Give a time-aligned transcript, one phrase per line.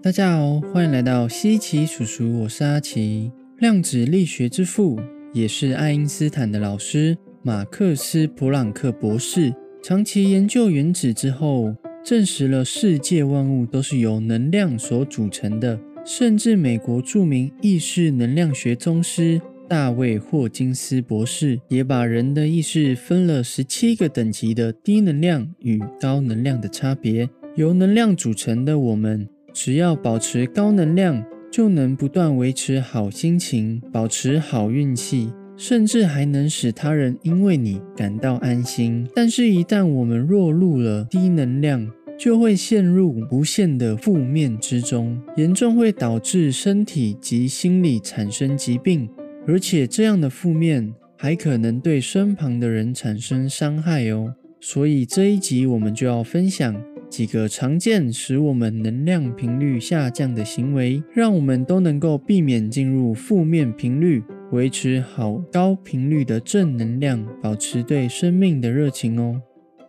[0.00, 3.32] 大家好，欢迎来到西奇叔叔，我是阿奇。
[3.58, 4.96] 量子力学之父，
[5.34, 11.74] 也是爱因斯坦的老师马克思·普朗克博士，长期研究原子之后，
[12.04, 15.80] 证实了世界万物都是由能量所组成的。
[16.06, 27.28] 甚至美国著名意识能量学宗师大卫·霍金斯博士，也把人的意识分了十七个等级的低能量与高能量的差别。
[27.56, 29.28] 由能量组成的我们。
[29.60, 39.04] 只要保持高能量，就能不断维持好心情，保持好运气，甚至还能使他人因为你感到安心。
[39.16, 49.08] 但是，一旦我们落入了低能量，就会陷入无限的负面之中，严重会导致身体及心理产生疾病，
[49.44, 54.32] 而且这样的负面还可能对身旁的人产生伤害哦。
[54.60, 56.80] 所以这一集我们就要分享。
[57.10, 69.40] 几个常见使我们能量频率下降的行为，让我们都能够避免进入负面频率，维持好高频率的正能量，保持对生命的热情哦。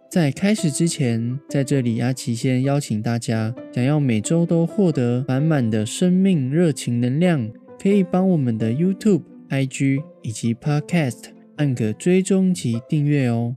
[0.09, 7.47] 在开始之前，在这里阿奇先邀请大家，想要每周都获得满满的生命热情能量，
[7.79, 11.25] 可以帮我们的 YouTube、IG 以及 Podcast
[11.57, 13.55] 按个追踪及订阅哦。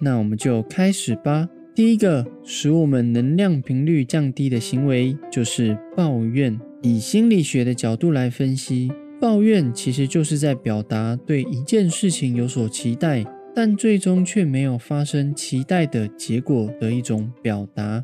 [0.00, 1.48] 那我们就开始吧。
[1.76, 6.58] 第一个使我们能量频率降低的行为就是抱怨。
[6.80, 13.22] 以心理学的角度来分析，抱怨其实就是在表达对一件事情有所期待，
[13.54, 18.02] 但最终却没有发生期待的结果的一种表达。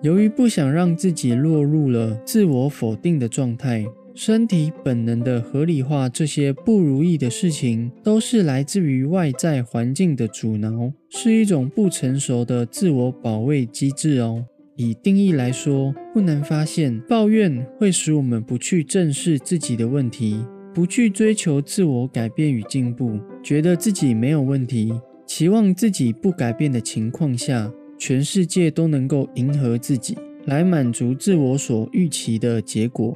[0.00, 3.84] 由于不想让自己落入了自我否定的状态。
[4.20, 14.44] 身体本能的合理化这些不如意的事情，都是来自于外在环境的阻挠，是一种不成熟的自我保卫机制哦。
[14.74, 24.92] 以定义来说，不难发现，抱怨会使我们不去正视自己的问题，不去追求自我改变与进步，觉得自己没有问题，
[25.28, 33.14] 期望自己不改变的情况下，全世界都能够迎合自己，来满足自我所预期的结果。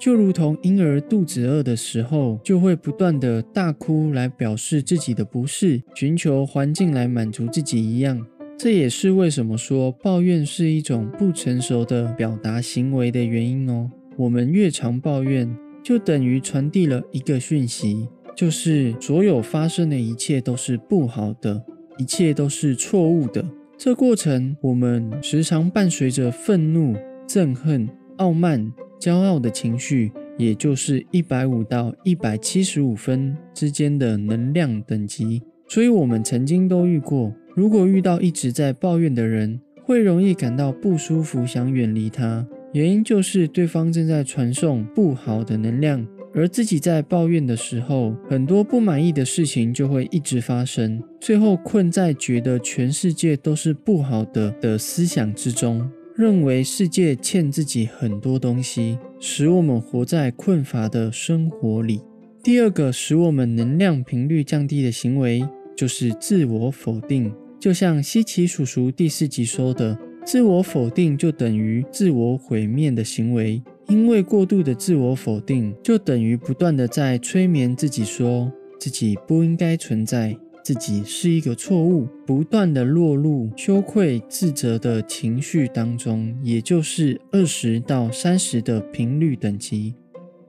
[0.00, 8.26] 就如同婴儿肚子饿的时候，就会不断的大哭来表示自己的不适，寻求环境来满足自己一样。
[8.58, 13.90] 这也是为什么说抱怨是一种不成熟的表达行为的原因哦。
[14.16, 21.62] 我们越常抱怨，就等于传递了一个讯息，就是所有发生的一切都是不好的，
[21.98, 23.44] 一切都是错误的。
[23.76, 26.96] 这过程，我们时常伴随着愤怒、
[27.28, 28.72] 憎恨、傲慢。
[29.00, 35.42] 骄傲的情绪，也就是一百五到一百七十五分之间的能量等级。
[35.66, 42.46] 所以，我们曾经都遇过，如果遇到一直在抱怨的人，会容易感到不舒服，想远离他。
[42.72, 55.90] 原因就是对方正在传送不好的能量，而自己在抱怨的时候，很多不满意的事情就会一直发生，最后困在觉得全世界都是不好的的思想之中。
[56.20, 62.02] 认为世界欠自己很多东西，使我们活在困乏的生活里。
[62.42, 65.42] 第二个使我们能量频率降低的行为，
[65.74, 67.32] 就是自我否定。
[67.58, 73.62] 就像西奇叔叔第四集说的，自我否定就等于自我毁灭的行为。
[73.88, 80.36] 因为过度的自我否定，就等于不断的在催眠自己，说自己不应该存在。
[80.62, 89.94] 自己是一个错误，不断的落入羞愧、自责的情绪当中，也就是二十到三十的频率等级。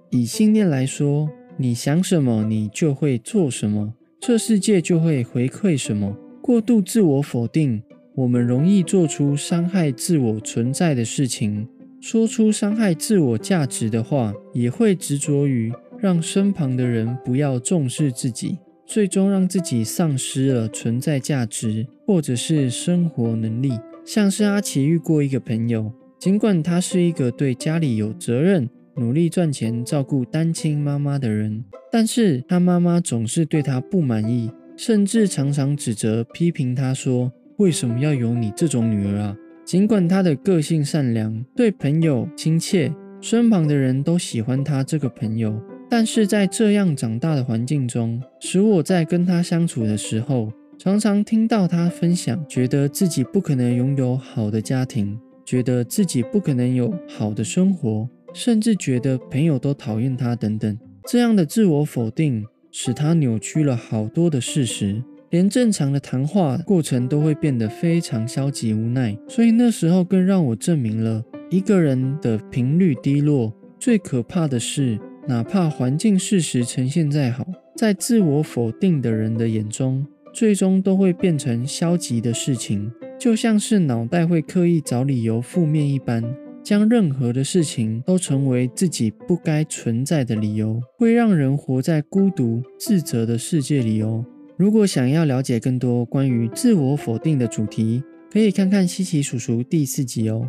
[0.09, 6.17] 以信念来说，你想什么，你就会做什么，这世界就会回馈什么。
[6.41, 7.81] 过度自我否定，
[8.15, 11.67] 我们容易做出伤害自我存在的事情，
[12.01, 18.57] 说出伤害自我价值的话，也会执着于让身旁的人不要重视自己。
[18.91, 23.71] 最终让自己丧失了存在价值，或者是生活能力。
[24.03, 45.57] 像是阿奇遇过一个朋友，尽管他是一个对家里有责任、努力赚钱、照顾单亲妈妈的人，但是他妈妈总是对他不满意，甚至常常指责、批评他说：“为什么要有你这种女儿啊？”尽管他的个性善良，对朋友亲切，身旁的人都喜欢他这个朋友。
[45.91, 50.49] 但是在这样长大的环境中，使我在跟他相处的时候，
[50.79, 60.79] 常常听到他分享，觉得自己不可能拥有好的家庭，觉得自己不可能有好的生活，甚至觉得朋友都讨厌他等等。
[61.05, 69.17] 这样的自我否定，使他扭曲了好多的事实，连正常的谈话过程都会变得非常消极无奈。
[69.27, 71.21] 所以那时候更让我证明了。
[71.49, 74.97] 一个人的频率低落，最可怕的是，
[75.27, 77.45] 哪怕环境事实呈现再好，
[77.75, 86.23] 在自我否定的人的眼中，最终都会变成消极的事情，就像是脑袋会刻意找理由负面一般。
[86.63, 94.23] 将任何的事情都成为自己不该存在的理由，会让人活在孤独、自责的世界里哦。
[94.57, 100.47] 如果想要了解更多关于自我否定的主题，可以看看西奇叔叔第四集哦。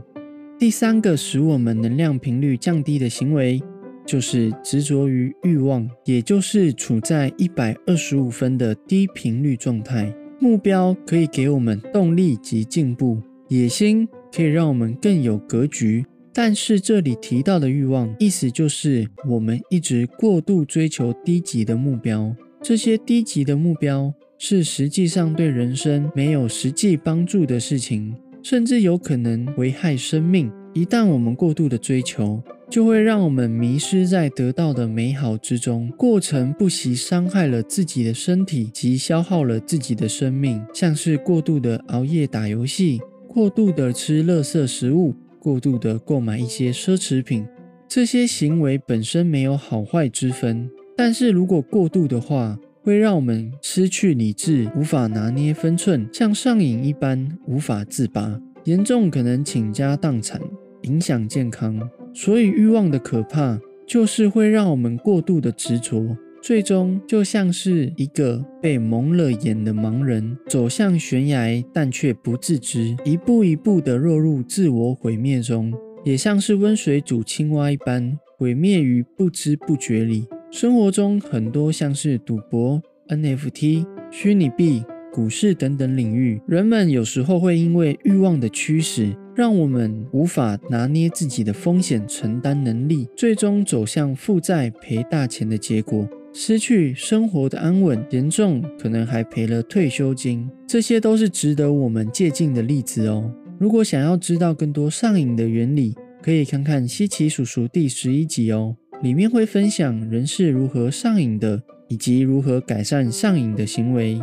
[0.58, 3.62] 第三个使我们能量频率降低的行为，
[4.06, 10.14] 就是执着于欲望，也就是处在一百二十五分的低频率状态。
[10.40, 14.08] 目标可以给我们动力及进步，野心。
[14.34, 22.34] 可以让我们更有格局，但是这里提到的欲望，意思就是我们一直过度追求低级的目标。
[22.62, 30.50] 这些低级的目标是实际上对人生没有实际帮助的事情，甚至有可能危害生命。
[30.74, 43.00] 一旦我们过度的追求，就会让我们迷失在得到的美好之中，过程不惜伤害了自己的身体及消耗了自己的生命，像是过度的熬夜打游戏。
[43.28, 47.46] 过度的吃垃圾食物，过度的购买一些奢侈品，
[47.86, 50.70] 这些行为本身没有好坏之分。
[50.96, 60.40] 但是如果过度的话，会让我们失去理智，无法拿捏分寸，像上瘾一般无法自拔，严重可能倾家荡产，
[60.82, 61.90] 影响健康。
[62.14, 66.16] 所以欲望的可怕，就是会让我们过度的执着。
[66.42, 75.72] 最终就像是一个被蒙了眼的盲人，走向悬崖，但却不自知，一步一步地落入自我毁灭中，
[76.04, 80.26] 也像是温水煮青蛙一般，毁灭于不知不觉里。
[80.50, 84.82] 生活中很多像是赌博、NFT、虚拟币、
[85.12, 96.08] 股市等等领域，人们有时候会因为欲望的驱使，让我们无法拿捏自己的风险承担能力，最终走向负债赔大钱的结果。
[96.32, 103.30] 失去生活的安稳，严重可能还赔了退休金，这些都是值得我们借鉴的例子哦。
[103.58, 114.18] 如果想要知道更多上瘾的原理，可以看看西奇叔叔第十一集哦，里面会分享人是如何上瘾的，以及如何改善上瘾的行为。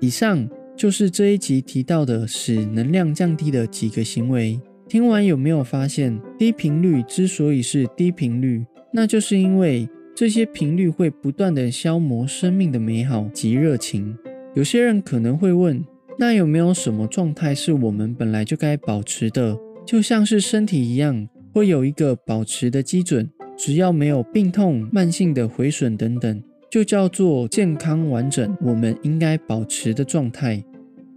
[0.00, 4.60] 以上就是这一集提到的使能量降低的几个行为。
[4.88, 9.88] 听完有没有发现，低频率之所以是低频率，那就是因为。
[10.14, 14.18] 这些频率会不断的消磨生命的美好及热情。
[14.52, 15.84] 有些人可能会问，
[16.18, 19.56] 那有没有什么状态是我们本来就该保持的？
[19.86, 28.56] 就像是身体一样，会有一个保持的基准，只要没有病痛、慢性的毁损等等，就叫做健康完整。
[28.60, 30.62] 我们应该保持的状态。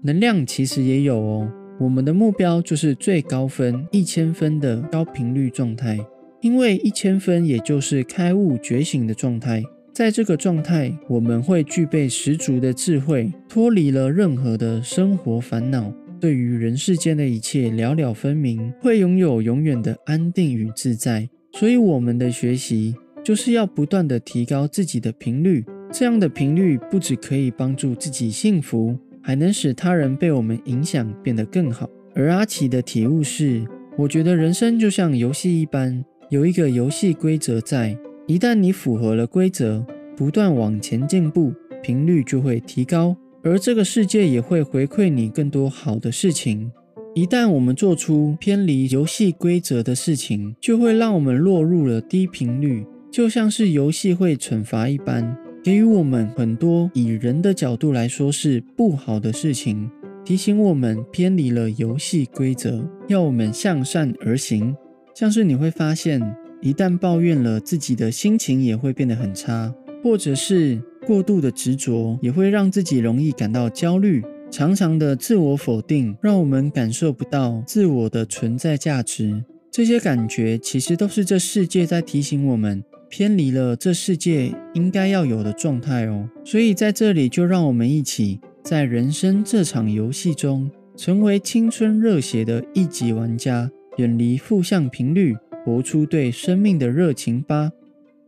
[0.03, 5.99] 能量其实也有哦，我们的目标就是最高分一千分的高频率状态。
[6.41, 9.63] 因为一千分，也就是开悟觉醒的状态，
[9.93, 21.29] 在这个状态，我们会具备十足的智慧，脱离了任何的生活烦恼，对于人世间的一切了了分明，会拥有永远的安定与自在。
[21.53, 31.89] 所以，我们的学习就是要不断的提高自己的频率，这样的频率不只可以帮助自己幸福，还能使他人被我们影响变得更好。
[32.13, 33.65] 而阿奇的体悟是，
[33.97, 36.03] 我觉得人生就像游戏一般。
[36.29, 41.53] 有一个游戏规则在，一旦你符合了规则，不断往前进步，
[41.83, 46.71] 频率就会提高，而这个世界也会回馈你更多好的事情。
[47.13, 59.91] 一旦我们做出偏离游戏规则的事情，就会让我们落入了低频率，就像是游戏会惩罚一般，给予我们很多以人的角度来说是不好的事情，
[60.23, 64.73] 提醒我们偏离了游戏规则，要我们向善而行。
[65.13, 66.21] 像是你会发现，
[66.61, 74.23] 一旦抱怨了，自己的心情也会变得很差，或者是过度的执着，也会让自己容易感到焦虑。
[74.49, 79.43] 常常的自我否定，让我们感受不到自我的存在价值。
[79.69, 86.29] 这些感觉其实都是这世界在提醒我们，偏离了这世界应该要有的状态哦。
[86.45, 93.69] 所以在这里，就让我们一起在人生这场游戏中，成为青春热血的一级玩家。
[93.97, 97.69] 远离负向频率，活出对生命的热情吧。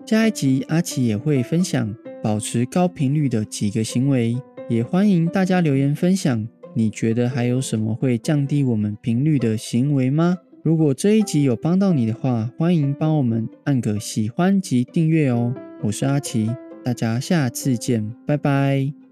[0.05, 4.37] 下一集阿奇也会分享保持高频率的几个行为，
[4.69, 6.45] 也欢迎大家留言分享。
[6.75, 10.39] 你觉得还有什么会降低我们频率的行为吗？
[10.63, 15.53] 如果这一集有帮到你的话，欢迎帮我们按个喜欢及订阅哦。
[15.81, 16.49] 我是阿奇，
[16.85, 19.02] 大家下次见，拜拜。